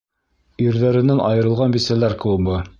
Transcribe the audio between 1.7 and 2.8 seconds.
бисәләр клубы.